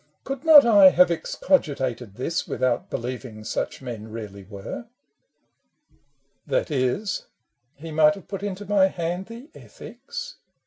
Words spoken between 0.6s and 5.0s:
I have excogitated this Without believing such men really were? K I30 A